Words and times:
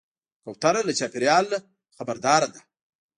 کوتره 0.43 0.81
له 0.87 0.93
چاپېریاله 0.99 1.47
نه 1.51 1.57
خبرداره 1.97 2.47
ده. 2.53 2.61